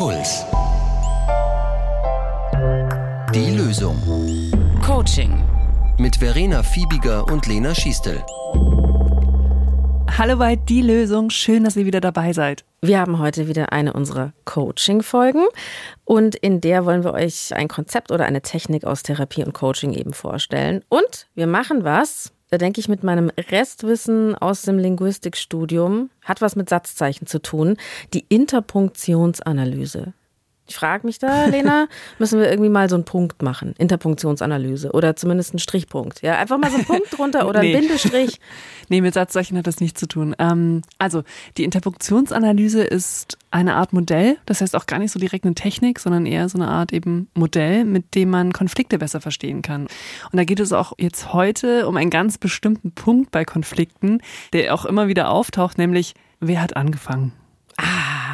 [0.00, 0.46] Puls.
[3.34, 3.98] Die Lösung.
[4.82, 5.44] Coaching.
[5.98, 8.24] Mit Verena Fiebiger und Lena Schiestel.
[10.16, 12.64] Hallo bei Die Lösung, schön, dass ihr wieder dabei seid.
[12.80, 15.44] Wir haben heute wieder eine unserer Coaching-Folgen
[16.06, 19.92] und in der wollen wir euch ein Konzept oder eine Technik aus Therapie und Coaching
[19.92, 20.82] eben vorstellen.
[20.88, 26.56] Und wir machen was, da denke ich mit meinem Restwissen aus dem Linguistikstudium, hat was
[26.56, 27.76] mit Satzzeichen zu tun,
[28.12, 30.12] die Interpunktionsanalyse.
[30.70, 31.88] Ich frage mich da, Lena,
[32.20, 36.22] müssen wir irgendwie mal so einen Punkt machen, Interpunktionsanalyse oder zumindest einen Strichpunkt.
[36.22, 37.74] Ja, einfach mal so einen Punkt drunter oder nee.
[37.74, 38.38] einen Bindestrich.
[38.92, 40.34] Nee, mit Satzzeichen hat das nichts zu tun.
[40.40, 41.22] Ähm, also,
[41.56, 46.00] die Interpunktionsanalyse ist eine Art Modell, das heißt auch gar nicht so direkt eine Technik,
[46.00, 49.82] sondern eher so eine Art eben Modell, mit dem man Konflikte besser verstehen kann.
[49.82, 54.74] Und da geht es auch jetzt heute um einen ganz bestimmten Punkt bei Konflikten, der
[54.74, 57.32] auch immer wieder auftaucht, nämlich wer hat angefangen?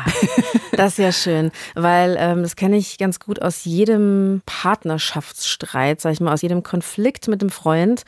[0.76, 6.12] Das ist ja schön, weil ähm, das kenne ich ganz gut aus jedem Partnerschaftsstreit, sag
[6.12, 8.02] ich mal, aus jedem Konflikt mit dem Freund.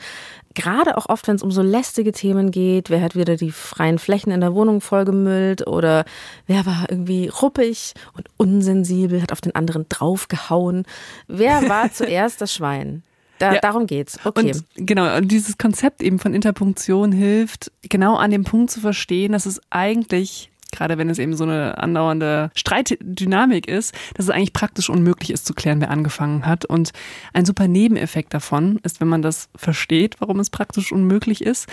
[0.53, 3.97] Gerade auch oft, wenn es um so lästige Themen geht, wer hat wieder die freien
[3.97, 6.05] Flächen in der Wohnung vollgemüllt oder
[6.45, 10.83] wer war irgendwie ruppig und unsensibel, hat auf den anderen draufgehauen.
[11.27, 13.03] Wer war zuerst das Schwein?
[13.39, 13.61] Da, ja.
[13.61, 14.19] Darum geht's.
[14.25, 14.51] Okay.
[14.51, 19.31] Und genau, und dieses Konzept eben von Interpunktion hilft, genau an dem Punkt zu verstehen,
[19.31, 24.53] dass es eigentlich gerade wenn es eben so eine andauernde Streitdynamik ist, dass es eigentlich
[24.53, 26.65] praktisch unmöglich ist zu klären, wer angefangen hat.
[26.65, 26.91] Und
[27.33, 31.67] ein super Nebeneffekt davon ist, wenn man das versteht, warum es praktisch unmöglich ist,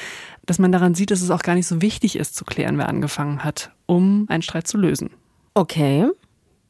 [0.45, 2.89] dass man daran sieht, dass es auch gar nicht so wichtig ist zu klären, wer
[2.89, 5.11] angefangen hat, um einen Streit zu lösen.
[5.55, 6.07] Okay,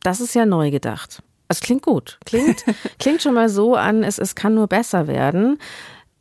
[0.00, 1.22] das ist ja neu gedacht.
[1.48, 2.18] Es klingt gut.
[2.24, 2.64] Klingt,
[2.98, 5.58] klingt schon mal so an, es, es kann nur besser werden.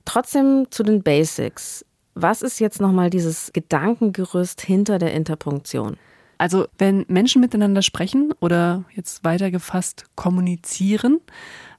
[0.05, 1.83] Trotzdem zu den Basics.
[2.15, 5.97] Was ist jetzt nochmal dieses Gedankengerüst hinter der Interpunktion?
[6.37, 11.19] Also wenn Menschen miteinander sprechen oder jetzt weitergefasst kommunizieren,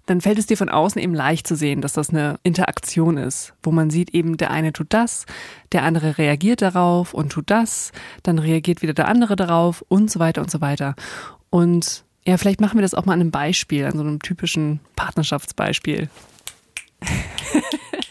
[0.04, 3.54] dann fällt es dir von außen eben leicht zu sehen, dass das eine Interaktion ist,
[3.62, 5.24] wo man sieht eben, der eine tut das,
[5.72, 10.20] der andere reagiert darauf und tut das, dann reagiert wieder der andere darauf und so
[10.20, 10.94] weiter und so weiter.
[11.48, 14.80] Und ja, vielleicht machen wir das auch mal an einem Beispiel, an so einem typischen
[14.96, 16.10] Partnerschaftsbeispiel.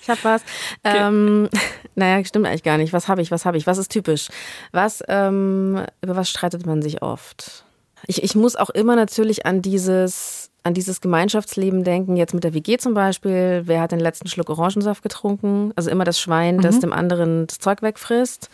[0.06, 0.44] Ich habe was.
[0.84, 0.98] Okay.
[1.00, 1.50] Ähm,
[1.96, 2.94] naja, stimmt eigentlich gar nicht.
[2.94, 3.32] Was habe ich?
[3.32, 3.66] Was habe ich?
[3.66, 4.28] Was ist typisch?
[4.72, 7.66] Was, ähm, über was streitet man sich oft?
[8.06, 12.54] Ich, ich muss auch immer natürlich an dieses, an dieses Gemeinschaftsleben denken, jetzt mit der
[12.54, 13.64] WG zum Beispiel.
[13.66, 15.74] Wer hat den letzten Schluck Orangensaft getrunken?
[15.76, 16.82] Also immer das Schwein, das mhm.
[16.82, 18.52] dem anderen das Zeug wegfrisst.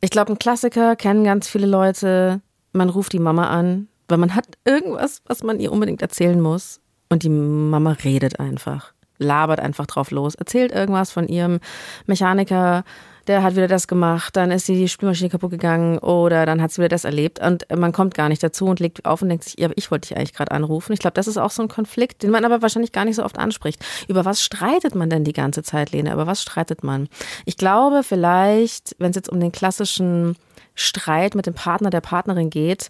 [0.00, 2.40] Ich glaube, ein Klassiker kennen ganz viele Leute.
[2.72, 6.80] Man ruft die Mama an, weil man hat irgendwas, was man ihr unbedingt erzählen muss.
[7.08, 11.60] Und die Mama redet einfach labert einfach drauf los, erzählt irgendwas von ihrem
[12.06, 12.84] Mechaniker,
[13.26, 16.78] der hat wieder das gemacht, dann ist die Spülmaschine kaputt gegangen oder dann hat sie
[16.78, 19.58] wieder das erlebt und man kommt gar nicht dazu und legt auf und denkt sich,
[19.58, 20.92] ja, ich wollte dich eigentlich gerade anrufen.
[20.92, 23.24] Ich glaube, das ist auch so ein Konflikt, den man aber wahrscheinlich gar nicht so
[23.24, 23.84] oft anspricht.
[24.08, 26.12] Über was streitet man denn die ganze Zeit, Lena?
[26.12, 27.08] Über was streitet man?
[27.44, 30.36] Ich glaube vielleicht, wenn es jetzt um den klassischen
[30.74, 32.88] Streit mit dem Partner, der Partnerin geht,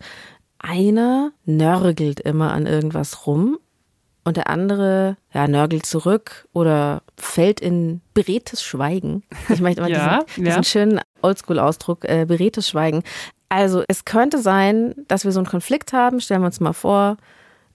[0.58, 3.58] einer nörgelt immer an irgendwas rum
[4.24, 9.22] und der andere ja, nörgelt zurück oder fällt in beredtes Schweigen.
[9.48, 10.50] Ich möchte mal ja, diesen, ja.
[10.50, 13.02] diesen schönen Oldschool-Ausdruck, äh, beredtes Schweigen.
[13.48, 17.16] Also es könnte sein, dass wir so einen Konflikt haben, stellen wir uns mal vor,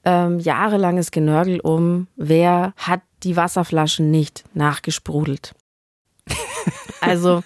[0.05, 5.53] ähm, jahrelanges Genörgel um, wer hat die Wasserflaschen nicht nachgesprudelt.
[7.01, 7.43] also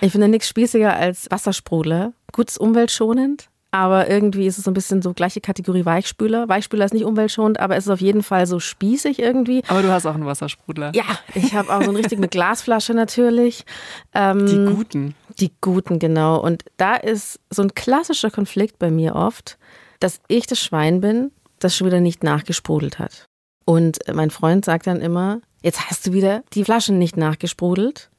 [0.00, 2.12] ich finde nichts spießiger als Wassersprudler.
[2.32, 6.46] Gut, umweltschonend, aber irgendwie ist es so ein bisschen so gleiche Kategorie Weichspüler.
[6.46, 9.62] Weichspüler ist nicht umweltschonend, aber es ist auf jeden Fall so spießig irgendwie.
[9.66, 10.92] Aber du hast auch einen Wassersprudler.
[10.94, 13.64] Ja, ich habe auch so einen richtig eine Glasflasche natürlich.
[14.12, 15.14] Ähm, die guten.
[15.38, 16.38] Die guten, genau.
[16.38, 19.58] Und da ist so ein klassischer Konflikt bei mir oft,
[20.00, 23.24] dass ich das Schwein bin, das schon wieder nicht nachgesprudelt hat.
[23.64, 28.10] Und mein Freund sagt dann immer, jetzt hast du wieder die Flaschen nicht nachgesprudelt.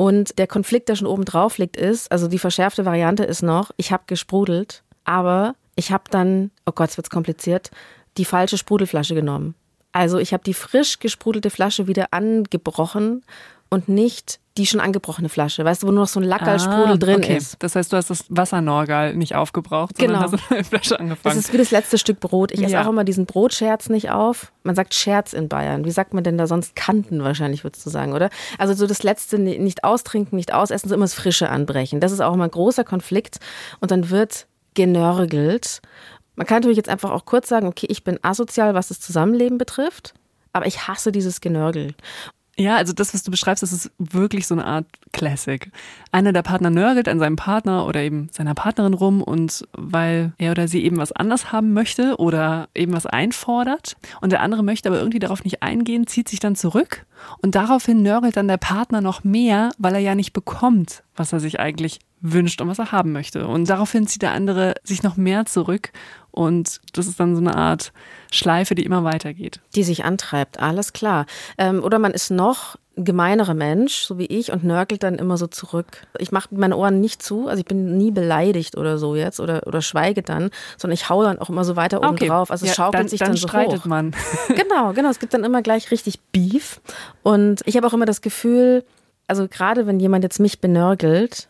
[0.00, 3.70] Und der Konflikt, der schon oben drauf liegt, ist, also die verschärfte Variante ist noch,
[3.76, 7.70] ich habe gesprudelt, aber ich habe dann, oh Gott, es wird kompliziert,
[8.16, 9.54] die falsche Sprudelflasche genommen.
[9.92, 13.22] Also ich habe die frisch gesprudelte Flasche wieder angebrochen
[13.70, 16.96] und nicht die schon angebrochene Flasche, weißt du, wo nur noch so ein Lackerlsprudel ah,
[16.96, 17.36] drin okay.
[17.36, 17.56] ist.
[17.60, 20.20] Das heißt, du hast das Wassernorgal nicht aufgebraucht, genau.
[20.20, 21.36] sondern hast eine Flasche angefangen.
[21.36, 22.50] Das ist wie das letzte Stück Brot.
[22.50, 22.84] Ich esse ja.
[22.84, 24.52] auch immer diesen Brotscherz nicht auf.
[24.64, 25.84] Man sagt Scherz in Bayern.
[25.84, 26.74] Wie sagt man denn da sonst?
[26.74, 28.28] Kanten wahrscheinlich, würdest du sagen, oder?
[28.58, 32.00] Also so das letzte nicht austrinken, nicht ausessen, so immer das Frische anbrechen.
[32.00, 33.38] Das ist auch immer ein großer Konflikt.
[33.80, 35.80] Und dann wird genörgelt.
[36.34, 39.58] Man kann natürlich jetzt einfach auch kurz sagen, okay, ich bin asozial, was das Zusammenleben
[39.58, 40.14] betrifft,
[40.52, 41.94] aber ich hasse dieses Genörgel.
[42.60, 44.84] Ja, also das, was du beschreibst, das ist wirklich so eine Art
[45.14, 45.72] Classic.
[46.12, 50.50] Einer der Partner nörgelt an seinem Partner oder eben seiner Partnerin rum und weil er
[50.50, 54.90] oder sie eben was anders haben möchte oder eben was einfordert und der andere möchte
[54.90, 57.06] aber irgendwie darauf nicht eingehen, zieht sich dann zurück
[57.40, 61.40] und daraufhin nörgelt dann der Partner noch mehr, weil er ja nicht bekommt, was er
[61.40, 63.46] sich eigentlich wünscht und was er haben möchte.
[63.46, 65.92] Und daraufhin zieht der andere sich noch mehr zurück
[66.30, 67.92] und das ist dann so eine Art
[68.30, 69.60] Schleife, die immer weitergeht.
[69.74, 71.26] Die sich antreibt, alles klar.
[71.58, 75.46] Ähm, oder man ist noch gemeinerer Mensch, so wie ich, und nörgelt dann immer so
[75.46, 76.06] zurück.
[76.18, 79.66] Ich mache meine Ohren nicht zu, also ich bin nie beleidigt oder so jetzt oder,
[79.66, 82.28] oder schweige dann, sondern ich hau dann auch immer so weiter oben okay.
[82.28, 82.50] drauf.
[82.50, 83.86] Also es ja, schaukelt dann, sich dann, dann so streitet hoch.
[83.86, 84.14] man.
[84.48, 85.10] genau, genau.
[85.10, 86.80] Es gibt dann immer gleich richtig Beef.
[87.22, 88.84] Und ich habe auch immer das Gefühl,
[89.26, 91.48] also gerade wenn jemand jetzt mich benörgelt,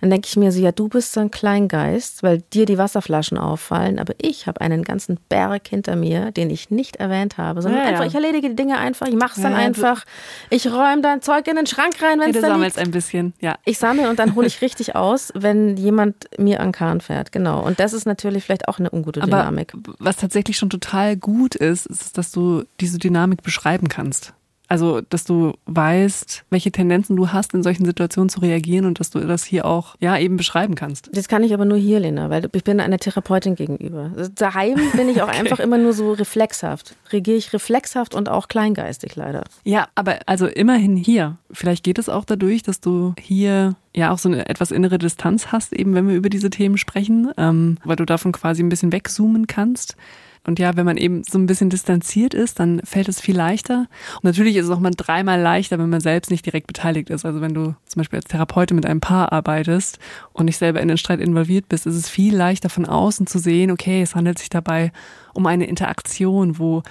[0.00, 3.36] dann denke ich mir so, ja, du bist so ein Kleingeist, weil dir die Wasserflaschen
[3.36, 7.82] auffallen, aber ich habe einen ganzen Berg hinter mir, den ich nicht erwähnt habe, sondern
[7.82, 10.04] ja, einfach, ich erledige die Dinge einfach, ich mache es dann ja, einfach,
[10.50, 13.34] ich räume dein Zeug in den Schrank rein, wenn es ja, da sammelst ein bisschen,
[13.40, 13.56] ja.
[13.64, 17.64] Ich sammle und dann hole ich richtig aus, wenn jemand mir an Kahn fährt, genau.
[17.64, 19.74] Und das ist natürlich vielleicht auch eine ungute Dynamik.
[19.74, 24.32] Aber was tatsächlich schon total gut ist, ist, dass du diese Dynamik beschreiben kannst.
[24.68, 29.08] Also, dass du weißt, welche Tendenzen du hast, in solchen Situationen zu reagieren und dass
[29.10, 31.08] du das hier auch, ja, eben beschreiben kannst.
[31.16, 34.12] Das kann ich aber nur hier, Lena, weil ich bin einer Therapeutin gegenüber.
[34.34, 35.38] Daheim bin ich auch okay.
[35.38, 36.94] einfach immer nur so reflexhaft.
[37.10, 39.44] Regiere ich reflexhaft und auch kleingeistig leider.
[39.64, 41.38] Ja, aber also immerhin hier.
[41.50, 45.46] Vielleicht geht es auch dadurch, dass du hier ja auch so eine etwas innere Distanz
[45.46, 48.92] hast, eben wenn wir über diese Themen sprechen, ähm, weil du davon quasi ein bisschen
[48.92, 49.96] wegzoomen kannst.
[50.44, 53.86] Und ja, wenn man eben so ein bisschen distanziert ist, dann fällt es viel leichter.
[54.16, 57.24] Und natürlich ist es auch mal dreimal leichter, wenn man selbst nicht direkt beteiligt ist.
[57.24, 59.98] Also wenn du zum Beispiel als Therapeutin mit einem Paar arbeitest
[60.32, 63.38] und nicht selber in den Streit involviert bist, ist es viel leichter von außen zu
[63.38, 64.92] sehen, okay, es handelt sich dabei
[65.34, 66.82] um eine Interaktion, wo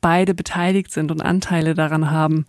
[0.00, 2.44] beide beteiligt sind und Anteile daran haben.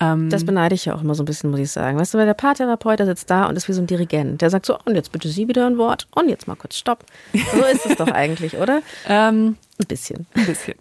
[0.00, 1.98] Ähm, das beneide ich ja auch immer so ein bisschen, muss ich sagen.
[1.98, 4.40] Weißt du, weil der Paartherapeut, der sitzt da und ist wie so ein Dirigent.
[4.40, 7.04] Der sagt so, und jetzt bitte Sie wieder ein Wort und jetzt mal kurz Stopp.
[7.32, 8.82] So ist es doch eigentlich, oder?
[9.08, 10.26] Ähm, ein bisschen.
[10.34, 10.74] Ein bisschen.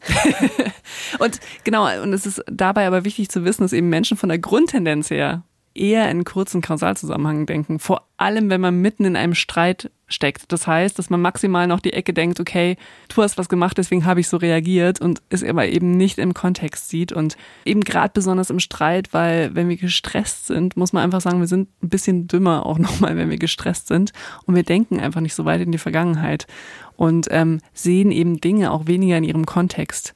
[1.20, 4.40] und genau, und es ist dabei aber wichtig zu wissen, dass eben Menschen von der
[4.40, 5.44] Grundtendenz her
[5.74, 7.80] eher in kurzen Kausalzusammenhang denken.
[7.80, 10.52] Vor allem, wenn man mitten in einem Streit steckt.
[10.52, 12.78] Das heißt, dass man maximal noch die Ecke denkt, okay,
[13.14, 16.34] du hast was gemacht, deswegen habe ich so reagiert und es aber eben nicht im
[16.34, 17.12] Kontext sieht.
[17.12, 21.40] Und eben gerade besonders im Streit, weil wenn wir gestresst sind, muss man einfach sagen,
[21.40, 24.12] wir sind ein bisschen dümmer auch nochmal, wenn wir gestresst sind.
[24.46, 26.48] Und wir denken einfach nicht so weit in die Vergangenheit
[26.96, 30.16] und ähm, sehen eben Dinge auch weniger in ihrem Kontext.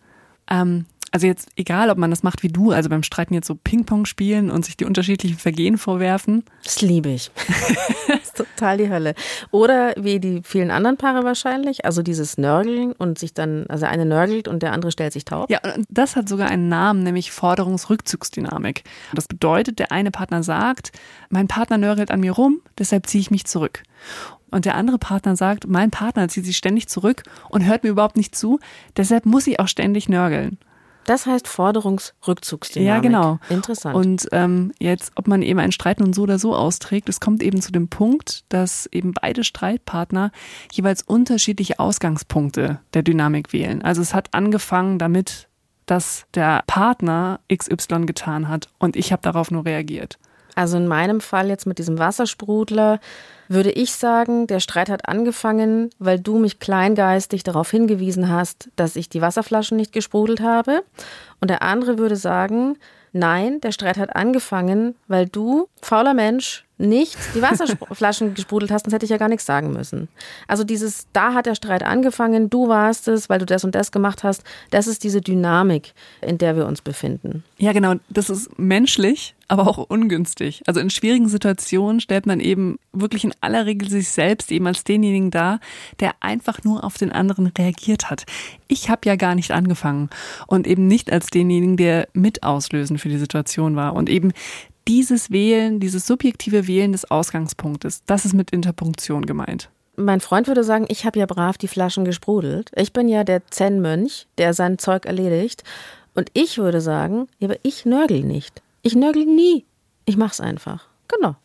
[0.49, 3.53] Ähm, also jetzt egal, ob man das macht wie du, also beim Streiten jetzt so
[3.53, 6.43] Ping-Pong spielen und sich die unterschiedlichen Vergehen vorwerfen.
[6.63, 7.29] Das liebe ich.
[8.07, 9.13] das ist total die Hölle.
[9.51, 14.07] Oder wie die vielen anderen Paare wahrscheinlich, also dieses Nörgeln und sich dann, also eine
[14.07, 15.51] nörgelt und der andere stellt sich taub.
[15.51, 18.83] Ja, und das hat sogar einen Namen, nämlich Forderungsrückzugsdynamik.
[19.13, 20.93] Das bedeutet, der eine Partner sagt,
[21.29, 23.83] mein Partner nörgelt an mir rum, deshalb ziehe ich mich zurück
[24.49, 28.17] und der andere Partner sagt, mein Partner zieht sich ständig zurück und hört mir überhaupt
[28.17, 28.59] nicht zu,
[28.97, 30.57] deshalb muss ich auch ständig nörgeln.
[31.05, 32.87] Das heißt Forderungsrückzugsdynamik.
[32.87, 33.39] Ja, genau.
[33.49, 33.95] Interessant.
[33.95, 37.43] Und ähm, jetzt, ob man eben einen Streit nun so oder so austrägt, es kommt
[37.43, 40.31] eben zu dem Punkt, dass eben beide Streitpartner
[40.71, 43.81] jeweils unterschiedliche Ausgangspunkte der Dynamik wählen.
[43.81, 45.47] Also es hat angefangen damit,
[45.85, 50.17] dass der Partner XY getan hat und ich habe darauf nur reagiert.
[50.55, 52.99] Also in meinem Fall jetzt mit diesem Wassersprudler
[53.47, 58.95] würde ich sagen, der Streit hat angefangen, weil du mich kleingeistig darauf hingewiesen hast, dass
[58.95, 60.83] ich die Wasserflaschen nicht gesprudelt habe.
[61.41, 62.77] Und der andere würde sagen,
[63.11, 68.93] nein, der Streit hat angefangen, weil du, fauler Mensch, nicht die Wasserflaschen gesprudelt hast, sonst
[68.93, 70.09] hätte ich ja gar nichts sagen müssen.
[70.47, 73.91] Also dieses, da hat der Streit angefangen, du warst es, weil du das und das
[73.91, 77.43] gemacht hast, das ist diese Dynamik, in der wir uns befinden.
[77.57, 80.63] Ja, genau, das ist menschlich, aber auch ungünstig.
[80.65, 84.83] Also in schwierigen Situationen stellt man eben wirklich in aller Regel sich selbst eben als
[84.83, 85.59] denjenigen dar,
[85.99, 88.25] der einfach nur auf den anderen reagiert hat.
[88.67, 90.09] Ich habe ja gar nicht angefangen
[90.47, 94.33] und eben nicht als denjenigen, der mit auslösen für die Situation war und eben
[94.87, 99.69] dieses Wählen, dieses subjektive Wählen des Ausgangspunktes, das ist mit Interpunktion gemeint.
[99.95, 102.71] Mein Freund würde sagen, ich habe ja brav die Flaschen gesprudelt.
[102.75, 105.63] Ich bin ja der Zen-Mönch, der sein Zeug erledigt.
[106.15, 108.61] Und ich würde sagen, aber ich nörgel nicht.
[108.81, 109.65] Ich nörgel nie.
[110.05, 110.87] Ich mach's einfach.
[111.07, 111.35] Genau.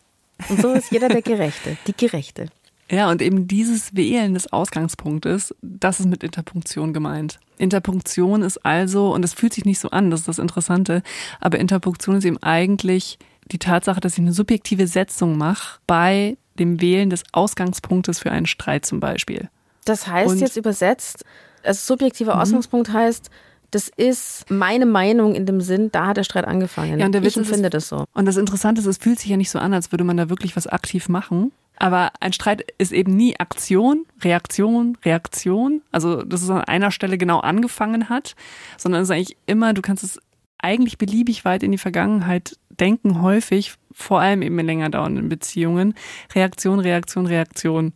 [0.49, 2.47] Und so ist jeder der Gerechte, die Gerechte.
[2.90, 7.38] Ja, und eben dieses Wählen des Ausgangspunktes, das ist mit Interpunktion gemeint.
[7.59, 11.03] Interpunktion ist also, und es fühlt sich nicht so an, das ist das Interessante,
[11.41, 13.19] aber Interpunktion ist eben eigentlich
[13.50, 18.47] die Tatsache, dass ich eine subjektive Setzung mache bei dem Wählen des Ausgangspunktes für einen
[18.47, 19.49] Streit zum Beispiel.
[19.85, 21.25] Das heißt und, jetzt übersetzt,
[21.62, 22.41] also subjektiver mhm.
[22.41, 23.31] Ausgangspunkt heißt,
[23.71, 26.99] das ist meine Meinung in dem Sinn, da hat der Streit angefangen.
[26.99, 28.05] Ja, und der Witz ich ist, empfinde es- das so.
[28.15, 30.31] Und das Interessante ist, es fühlt sich ja nicht so an, als würde man da
[30.31, 31.53] wirklich was aktiv machen.
[31.80, 35.82] Aber ein Streit ist eben nie Aktion, Reaktion, Reaktion.
[35.92, 38.35] Also, dass es an einer Stelle genau angefangen hat,
[38.76, 40.20] sondern es ist eigentlich immer, du kannst es
[40.58, 45.94] eigentlich beliebig weit in die Vergangenheit denken, häufig, vor allem eben in länger dauernden Beziehungen.
[46.35, 47.92] Reaktion, Reaktion, Reaktion.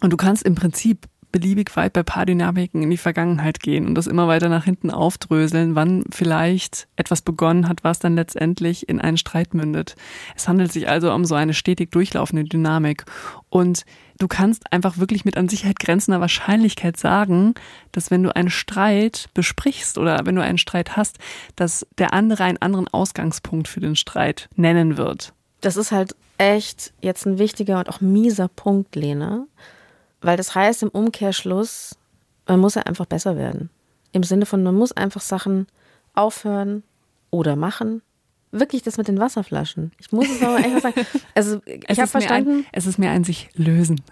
[0.00, 4.06] Und du kannst im Prinzip beliebig weit bei Paardynamiken in die Vergangenheit gehen und das
[4.06, 9.16] immer weiter nach hinten aufdröseln, wann vielleicht etwas begonnen hat, was dann letztendlich in einen
[9.16, 9.94] Streit mündet.
[10.36, 13.04] Es handelt sich also um so eine stetig durchlaufende Dynamik.
[13.48, 13.84] Und
[14.18, 17.54] du kannst einfach wirklich mit an Sicherheit grenzender Wahrscheinlichkeit sagen,
[17.92, 21.18] dass wenn du einen Streit besprichst oder wenn du einen Streit hast,
[21.56, 25.32] dass der andere einen anderen Ausgangspunkt für den Streit nennen wird.
[25.60, 29.46] Das ist halt echt jetzt ein wichtiger und auch mieser Punkt, Lena.
[30.20, 31.96] Weil das heißt im Umkehrschluss,
[32.46, 33.70] man muss ja einfach besser werden.
[34.12, 35.66] Im Sinne von, man muss einfach Sachen
[36.14, 36.82] aufhören
[37.30, 38.02] oder machen.
[38.52, 39.92] Wirklich das mit den Wasserflaschen.
[39.98, 41.06] Ich muss es aber echt mal sagen.
[41.34, 42.50] Also ich habe verstanden.
[42.50, 44.00] Ein, es ist mehr ein sich lösen.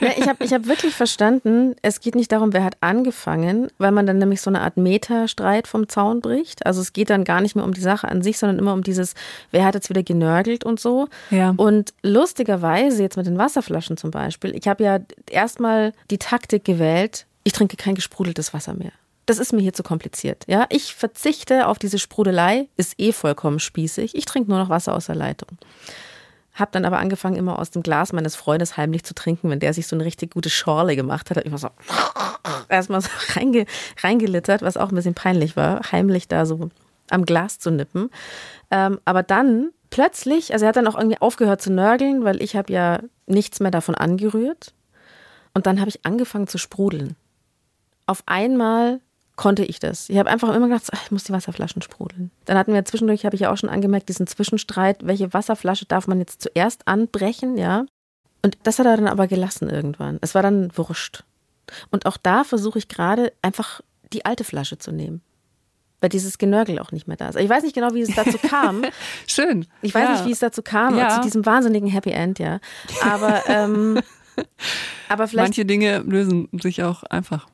[0.00, 3.92] Ja, ich habe ich hab wirklich verstanden, es geht nicht darum, wer hat angefangen, weil
[3.92, 6.64] man dann nämlich so eine Art Metastreit vom Zaun bricht.
[6.64, 8.82] Also es geht dann gar nicht mehr um die Sache an sich, sondern immer um
[8.82, 9.14] dieses,
[9.50, 11.08] wer hat jetzt wieder genörgelt und so.
[11.30, 11.54] Ja.
[11.56, 17.26] Und lustigerweise, jetzt mit den Wasserflaschen zum Beispiel, ich habe ja erstmal die Taktik gewählt,
[17.44, 18.92] ich trinke kein gesprudeltes Wasser mehr.
[19.26, 20.44] Das ist mir hier zu kompliziert.
[20.46, 24.14] Ja, ich verzichte auf diese Sprudelei, ist eh vollkommen spießig.
[24.14, 25.58] Ich trinke nur noch Wasser aus der Leitung.
[26.54, 29.74] Hab dann aber angefangen, immer aus dem Glas meines Freundes heimlich zu trinken, wenn der
[29.74, 31.38] sich so eine richtig gute Schorle gemacht hat.
[31.38, 31.68] Immer so
[32.68, 33.66] erstmal so reinge,
[34.02, 36.70] reingelittert, was auch ein bisschen peinlich war, heimlich da so
[37.10, 38.10] am Glas zu nippen.
[38.70, 42.56] Ähm, aber dann plötzlich, also er hat dann auch irgendwie aufgehört zu nörgeln, weil ich
[42.56, 44.72] habe ja nichts mehr davon angerührt.
[45.52, 47.16] Und dann habe ich angefangen zu sprudeln.
[48.06, 49.00] Auf einmal
[49.36, 50.08] konnte ich das.
[50.08, 52.30] Ich habe einfach immer gedacht, ach, ich muss die Wasserflaschen sprudeln.
[52.46, 56.06] Dann hatten wir zwischendurch, habe ich ja auch schon angemerkt, diesen Zwischenstreit, welche Wasserflasche darf
[56.06, 57.84] man jetzt zuerst anbrechen, ja?
[58.42, 60.18] Und das hat er dann aber gelassen irgendwann.
[60.22, 61.24] Es war dann wurscht.
[61.90, 63.80] Und auch da versuche ich gerade einfach
[64.12, 65.20] die alte Flasche zu nehmen.
[66.00, 67.36] Weil dieses Genörgel auch nicht mehr da ist.
[67.36, 68.84] Ich weiß nicht genau, wie es dazu kam.
[69.26, 69.66] Schön.
[69.82, 70.12] Ich weiß ja.
[70.12, 71.08] nicht, wie es dazu kam, Ja.
[71.10, 72.60] zu diesem wahnsinnigen Happy End, ja.
[73.02, 74.00] Aber, ähm,
[75.08, 75.48] aber vielleicht.
[75.48, 77.48] Manche Dinge lösen sich auch einfach.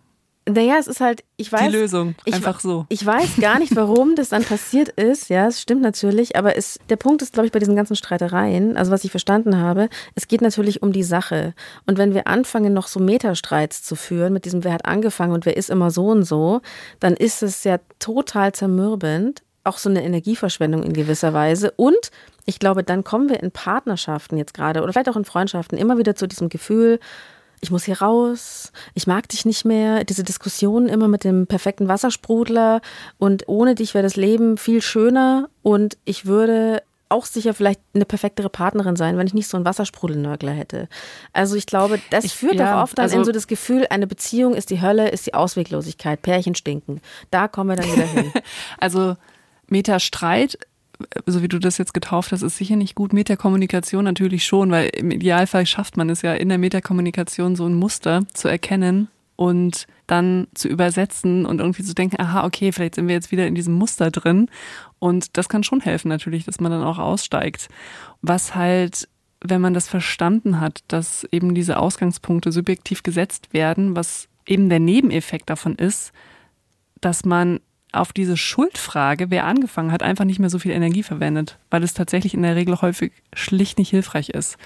[0.48, 1.70] Naja, es ist halt, ich weiß.
[1.70, 2.84] Die Lösung, ich, einfach so.
[2.88, 5.28] Ich weiß gar nicht, warum das dann passiert ist.
[5.28, 8.76] Ja, es stimmt natürlich, aber es, der Punkt ist, glaube ich, bei diesen ganzen Streitereien,
[8.76, 11.54] also was ich verstanden habe, es geht natürlich um die Sache.
[11.86, 15.46] Und wenn wir anfangen, noch so Metastreits zu führen, mit diesem, wer hat angefangen und
[15.46, 16.60] wer ist immer so und so,
[16.98, 21.72] dann ist es ja total zermürbend, auch so eine Energieverschwendung in gewisser Weise.
[21.76, 22.10] Und
[22.46, 25.98] ich glaube, dann kommen wir in Partnerschaften jetzt gerade oder vielleicht auch in Freundschaften immer
[25.98, 26.98] wieder zu diesem Gefühl,
[27.64, 31.88] ich muss hier raus, ich mag dich nicht mehr, diese Diskussionen immer mit dem perfekten
[31.88, 32.80] Wassersprudler
[33.18, 38.04] und ohne dich wäre das Leben viel schöner und ich würde auch sicher vielleicht eine
[38.06, 40.88] perfektere Partnerin sein, wenn ich nicht so einen Wassersprudelnörgler hätte.
[41.34, 43.86] Also ich glaube, das Ich- führt ja, doch oft dann also- in so das Gefühl,
[43.90, 47.00] eine Beziehung ist die Hölle, ist die Ausweglosigkeit, Pärchen stinken.
[47.30, 48.32] Da kommen wir dann wieder hin.
[48.78, 49.16] Also
[49.68, 50.58] Metastreit,
[51.26, 53.12] so wie du das jetzt getauft hast, ist sicher nicht gut.
[53.12, 57.74] Metakommunikation natürlich schon, weil im Idealfall schafft man es ja in der Metakommunikation so ein
[57.74, 63.08] Muster zu erkennen und dann zu übersetzen und irgendwie zu denken, aha, okay, vielleicht sind
[63.08, 64.48] wir jetzt wieder in diesem Muster drin.
[64.98, 67.68] Und das kann schon helfen natürlich, dass man dann auch aussteigt.
[68.20, 69.08] Was halt,
[69.40, 74.80] wenn man das verstanden hat, dass eben diese Ausgangspunkte subjektiv gesetzt werden, was eben der
[74.80, 76.12] Nebeneffekt davon ist,
[77.00, 77.60] dass man
[77.92, 81.94] auf diese Schuldfrage, wer angefangen hat, einfach nicht mehr so viel Energie verwendet, weil es
[81.94, 84.56] tatsächlich in der Regel häufig schlicht nicht hilfreich ist.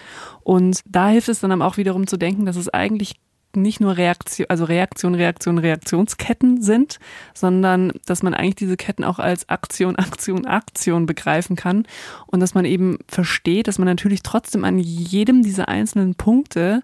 [0.43, 3.17] Und da hilft es dann auch wiederum zu denken, dass es eigentlich
[3.57, 6.99] nicht nur Reaktion, also Reaktion, Reaktion, Reaktionsketten sind,
[7.35, 11.87] sondern dass man eigentlich diese Ketten auch als Aktion, Aktion, Aktion begreifen kann
[12.27, 16.83] und dass man eben versteht, dass man natürlich trotzdem an jedem dieser einzelnen Punkte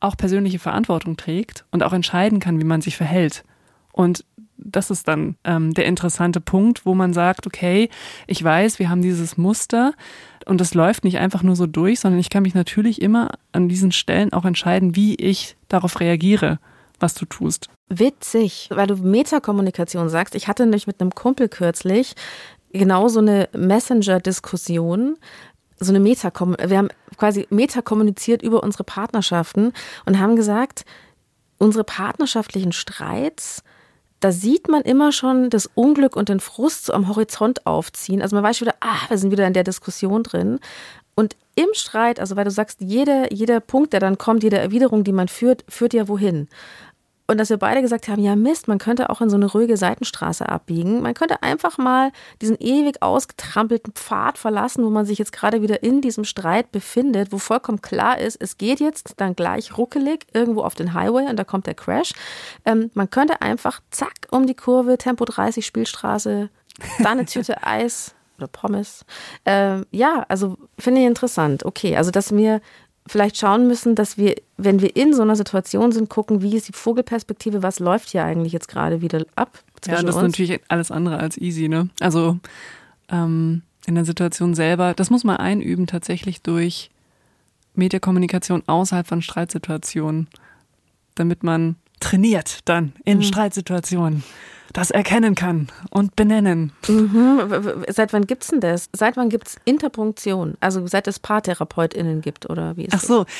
[0.00, 3.44] auch persönliche Verantwortung trägt und auch entscheiden kann, wie man sich verhält.
[3.92, 4.24] Und
[4.58, 7.88] das ist dann ähm, der interessante Punkt, wo man sagt, okay,
[8.26, 9.92] ich weiß, wir haben dieses Muster
[10.46, 13.68] und das läuft nicht einfach nur so durch, sondern ich kann mich natürlich immer an
[13.68, 16.58] diesen Stellen auch entscheiden, wie ich darauf reagiere,
[17.00, 17.68] was du tust.
[17.88, 20.34] Witzig, weil du Metakommunikation sagst.
[20.34, 22.14] Ich hatte nämlich mit einem Kumpel kürzlich
[22.72, 25.16] genau so eine Messenger-Diskussion,
[25.78, 26.56] so eine Metakom.
[26.64, 29.72] Wir haben quasi metakommuniziert über unsere Partnerschaften
[30.04, 30.84] und haben gesagt,
[31.58, 33.62] unsere partnerschaftlichen Streits,
[34.20, 38.22] da sieht man immer schon das Unglück und den Frust so am Horizont aufziehen.
[38.22, 40.58] Also man weiß schon wieder, ah, wir sind wieder in der Diskussion drin.
[41.14, 45.02] Und im Streit, also weil du sagst, jeder, jeder Punkt, der dann kommt, jede Erwiderung,
[45.02, 46.48] die man führt, führt ja wohin?
[47.26, 49.76] Und dass wir beide gesagt haben, ja Mist, man könnte auch in so eine ruhige
[49.76, 51.02] Seitenstraße abbiegen.
[51.02, 55.82] Man könnte einfach mal diesen ewig ausgetrampelten Pfad verlassen, wo man sich jetzt gerade wieder
[55.82, 60.62] in diesem Streit befindet, wo vollkommen klar ist, es geht jetzt dann gleich ruckelig irgendwo
[60.62, 62.12] auf den Highway und da kommt der Crash.
[62.64, 66.48] Ähm, man könnte einfach zack um die Kurve, Tempo 30 Spielstraße,
[67.00, 69.04] da eine Tüte Eis oder Pommes.
[69.44, 71.64] Ähm, ja, also finde ich interessant.
[71.64, 72.60] Okay, also dass wir
[73.06, 76.68] vielleicht schauen müssen, dass wir, wenn wir in so einer Situation sind, gucken, wie ist
[76.68, 79.62] die Vogelperspektive, was läuft hier eigentlich jetzt gerade wieder ab.
[79.86, 81.88] Ja, das ist natürlich alles andere als easy, ne?
[82.00, 82.38] Also
[83.08, 86.90] ähm, in der Situation selber, das muss man einüben tatsächlich durch
[87.74, 90.28] Mediakommunikation außerhalb von Streitsituationen,
[91.14, 93.22] damit man trainiert dann in mhm.
[93.22, 94.24] Streitsituationen
[94.72, 96.72] das erkennen kann und benennen.
[96.86, 97.84] Mhm.
[97.88, 98.90] Seit wann gibt es denn das?
[98.92, 100.54] Seit wann gibt es Interpunktion?
[100.60, 103.24] Also seit es PaartherapeutInnen gibt oder wie ist Ach so.
[103.24, 103.32] Das?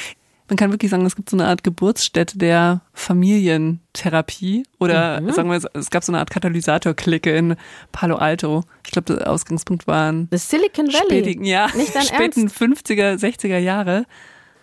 [0.49, 5.33] Man kann wirklich sagen, es gibt so eine Art Geburtsstätte der Familientherapie oder mhm.
[5.33, 7.57] sagen wir, es gab so eine Art Katalysator-Clique in
[7.91, 8.63] Palo Alto.
[8.85, 11.05] Ich glaube, der Ausgangspunkt waren The Silicon Valley.
[11.07, 12.57] Spätigen, ja, Nicht dein späten Ernst?
[12.57, 14.07] 50er, 60er Jahre.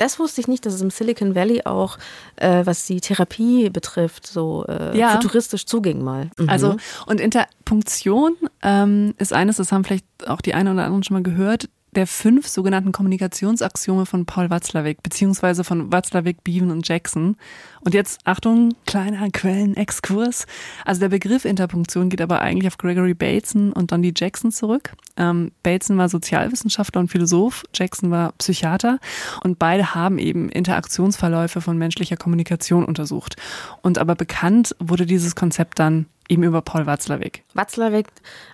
[0.03, 1.97] Das wusste ich nicht, dass es im Silicon Valley auch,
[2.35, 5.11] äh, was die Therapie betrifft, so äh, ja.
[5.11, 6.29] futuristisch zuging mal.
[6.37, 6.49] Mhm.
[6.49, 11.15] Also, und Interpunktion ähm, ist eines, das haben vielleicht auch die einen oder anderen schon
[11.15, 17.37] mal gehört, der fünf sogenannten Kommunikationsaxiome von Paul Watzlawick, beziehungsweise von Watzlawick, Beaven und Jackson.
[17.81, 20.45] Und jetzt, Achtung, kleiner Quellenexkurs.
[20.85, 24.93] Also der Begriff Interpunktion geht aber eigentlich auf Gregory Bateson und Donny Jackson zurück.
[25.17, 28.99] Ähm, Bateson war Sozialwissenschaftler und Philosoph, Jackson war Psychiater
[29.43, 33.35] und beide haben eben Interaktionsverläufe von menschlicher Kommunikation untersucht.
[33.81, 37.43] Und aber bekannt wurde dieses Konzept dann Eben über Paul Watzlawick.
[37.53, 38.07] Watzlawick,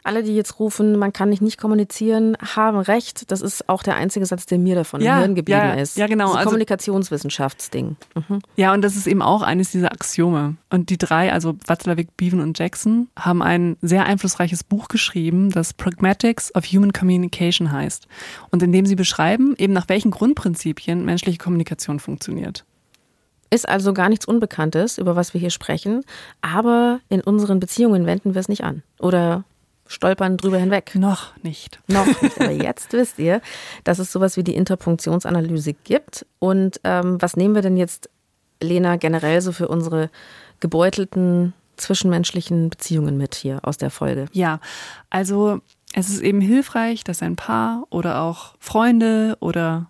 [0.04, 3.32] alle, die jetzt rufen, man kann nicht nicht kommunizieren, haben recht.
[3.32, 5.98] Das ist auch der einzige Satz, der mir davon ja, im Hirn geblieben ja, ist.
[5.98, 6.28] Ja, genau.
[6.28, 7.96] Das also, Kommunikationswissenschaftsding.
[8.16, 8.40] Mhm.
[8.56, 10.56] Ja, und das ist eben auch eines dieser Axiome.
[10.70, 15.74] Und die drei, also Watzlawick, Beaven und Jackson, haben ein sehr einflussreiches Buch geschrieben, das
[15.74, 18.08] Pragmatics of Human Communication heißt.
[18.50, 22.66] Und in dem sie beschreiben, eben nach welchen Grundprinzipien menschliche Kommunikation funktioniert.
[23.52, 26.04] Ist also gar nichts Unbekanntes, über was wir hier sprechen,
[26.42, 29.44] aber in unseren Beziehungen wenden wir es nicht an oder
[29.90, 30.94] stolpern drüber hinweg.
[30.96, 31.80] Noch nicht.
[31.88, 32.36] Noch nicht.
[32.40, 33.42] Aber jetzt wisst ihr,
[33.84, 36.26] dass es sowas wie die Interpunktionsanalyse gibt.
[36.38, 38.10] Und ähm, was nehmen wir denn jetzt,
[38.62, 40.10] Lena, generell so für unsere
[40.60, 44.28] gebeutelten zwischenmenschlichen Beziehungen mit hier aus der Folge?
[44.32, 44.60] Ja,
[45.10, 45.60] also
[45.94, 49.88] es ist eben hilfreich, dass ein Paar oder auch Freunde oder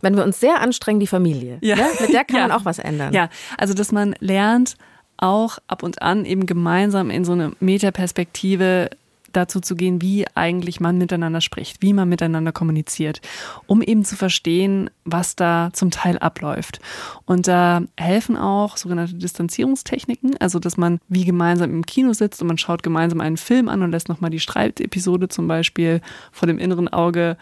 [0.00, 1.76] wenn wir uns sehr anstrengen, die Familie, ja.
[1.76, 1.86] ne?
[2.00, 2.48] mit der kann ja.
[2.48, 3.12] man auch was ändern.
[3.12, 4.76] Ja, also dass man lernt,
[5.20, 8.88] auch ab und an eben gemeinsam in so eine Metaperspektive
[9.32, 13.20] dazu zu gehen, wie eigentlich man miteinander spricht, wie man miteinander kommuniziert,
[13.66, 16.80] um eben zu verstehen, was da zum Teil abläuft.
[17.26, 22.48] Und da helfen auch sogenannte Distanzierungstechniken, also dass man wie gemeinsam im Kino sitzt und
[22.48, 26.00] man schaut gemeinsam einen Film an und lässt nochmal die Streitepisode zum Beispiel
[26.32, 27.36] vor dem inneren Auge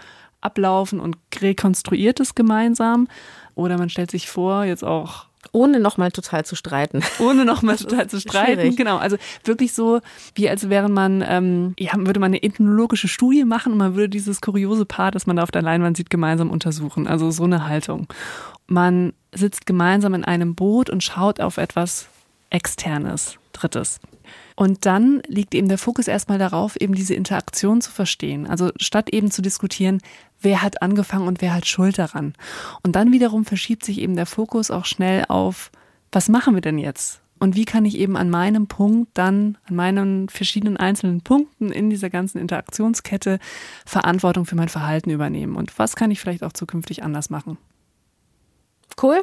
[0.49, 3.09] ablaufen und rekonstruiert es gemeinsam.
[3.55, 7.03] Oder man stellt sich vor, jetzt auch ohne nochmal total zu streiten.
[7.19, 8.77] Ohne nochmal total zu streiten, schwierig.
[8.77, 8.97] genau.
[8.97, 10.01] Also wirklich so,
[10.35, 14.09] wie als wäre man, ähm, ja, würde man eine ethnologische Studie machen und man würde
[14.09, 17.07] dieses kuriose Paar, das man da auf der Leinwand sieht, gemeinsam untersuchen.
[17.07, 18.07] Also so eine Haltung.
[18.67, 22.09] Man sitzt gemeinsam in einem Boot und schaut auf etwas
[22.51, 24.01] Externes, Drittes.
[24.57, 28.47] Und dann liegt eben der Fokus erstmal darauf, eben diese Interaktion zu verstehen.
[28.47, 30.01] Also statt eben zu diskutieren,
[30.41, 32.35] wer hat angefangen und wer hat Schuld daran.
[32.83, 35.71] Und dann wiederum verschiebt sich eben der Fokus auch schnell auf,
[36.13, 37.21] was machen wir denn jetzt?
[37.39, 41.89] Und wie kann ich eben an meinem Punkt dann, an meinen verschiedenen einzelnen Punkten in
[41.89, 43.39] dieser ganzen Interaktionskette
[43.87, 45.55] Verantwortung für mein Verhalten übernehmen?
[45.55, 47.59] Und was kann ich vielleicht auch zukünftig anders machen?
[49.01, 49.23] Cool.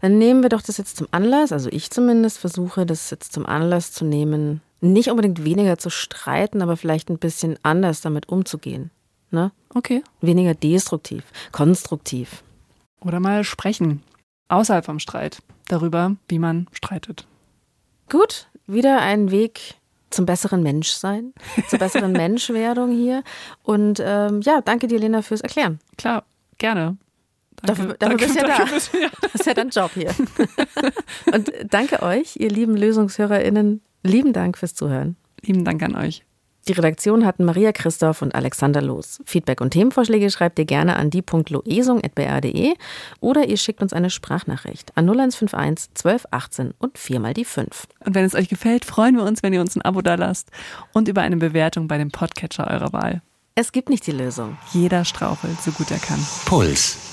[0.00, 3.46] Dann nehmen wir doch das jetzt zum Anlass, also ich zumindest versuche das jetzt zum
[3.46, 8.90] Anlass zu nehmen, nicht unbedingt weniger zu streiten, aber vielleicht ein bisschen anders damit umzugehen.
[9.30, 9.52] Ne?
[9.74, 10.02] Okay.
[10.20, 12.42] Weniger destruktiv, konstruktiv.
[13.00, 14.02] Oder mal sprechen,
[14.48, 17.26] außerhalb vom Streit, darüber, wie man streitet.
[18.08, 19.74] Gut, wieder ein Weg
[20.10, 21.34] zum besseren Menschsein,
[21.68, 23.22] zur besseren Menschwerdung hier.
[23.62, 25.78] Und ähm, ja, danke dir, Lena, fürs Erklären.
[25.96, 26.24] Klar,
[26.56, 26.96] gerne.
[27.62, 28.64] Danke, dafür, dafür bist du ja da.
[28.64, 29.08] Bist, ja.
[29.20, 30.14] Das ist ja dein Job hier.
[31.32, 33.82] Und danke euch, ihr lieben LösungshörerInnen.
[34.02, 35.16] Lieben Dank fürs Zuhören.
[35.42, 36.24] Lieben Dank an euch.
[36.68, 39.20] Die Redaktion hatten Maria Christoph und Alexander Los.
[39.24, 42.74] Feedback und Themenvorschläge schreibt ihr gerne an die.loesung.br.de
[43.20, 47.86] oder ihr schickt uns eine Sprachnachricht an 0151 1218 und viermal die 5.
[48.04, 50.50] Und wenn es euch gefällt, freuen wir uns, wenn ihr uns ein Abo da lasst
[50.92, 53.22] und über eine Bewertung bei dem Podcatcher eurer Wahl.
[53.54, 54.58] Es gibt nicht die Lösung.
[54.72, 56.20] Jeder strauchelt, so gut er kann.
[56.44, 57.07] Puls.